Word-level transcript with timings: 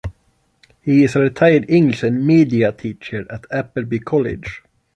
He 0.81 1.03
is 1.03 1.15
a 1.15 1.19
retired 1.19 1.67
English 1.69 2.01
and 2.01 2.25
Media 2.25 2.71
teacher 2.71 3.23
at 3.29 3.45
Appleby 3.51 3.99
College. 3.99 4.63